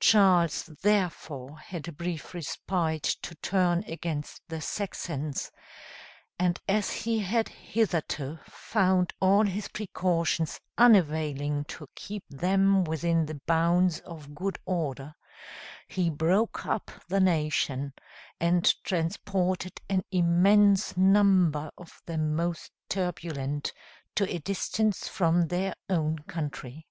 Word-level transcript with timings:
Charles 0.00 0.64
therefore 0.82 1.60
had 1.60 1.86
a 1.86 1.92
brief 1.92 2.34
respite 2.34 3.04
to 3.22 3.36
turn 3.36 3.84
against 3.86 4.42
the 4.48 4.60
Saxons; 4.60 5.52
and 6.36 6.58
as 6.68 6.90
he 6.90 7.20
had 7.20 7.48
hitherto 7.48 8.40
found 8.48 9.14
all 9.20 9.44
his 9.46 9.68
precautions 9.68 10.58
unavailing 10.76 11.62
to 11.66 11.86
keep 11.94 12.24
them 12.28 12.82
within 12.82 13.26
the 13.26 13.40
bounds 13.46 14.00
of 14.00 14.34
good 14.34 14.58
order, 14.66 15.14
he 15.86 16.10
broke 16.10 16.66
up 16.66 16.90
the 17.06 17.20
nation, 17.20 17.92
and 18.40 18.74
transported 18.82 19.80
an 19.88 20.02
immense 20.10 20.96
number 20.96 21.70
of 21.78 22.02
the 22.04 22.18
most 22.18 22.72
turbulent 22.88 23.72
to 24.16 24.28
a 24.28 24.38
distance 24.40 25.06
from 25.06 25.46
their 25.46 25.72
own 25.88 26.18
country. 26.26 26.88